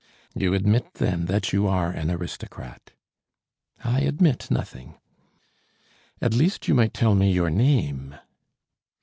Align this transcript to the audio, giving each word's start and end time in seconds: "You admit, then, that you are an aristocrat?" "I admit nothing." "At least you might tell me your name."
"You 0.33 0.55
admit, 0.55 0.95
then, 0.95 1.25
that 1.25 1.53
you 1.53 1.67
are 1.67 1.91
an 1.91 2.09
aristocrat?" 2.09 2.89
"I 3.83 3.99
admit 3.99 4.49
nothing." 4.49 4.95
"At 6.19 6.33
least 6.33 6.67
you 6.67 6.73
might 6.73 6.95
tell 6.95 7.13
me 7.13 7.31
your 7.31 7.51
name." 7.51 8.15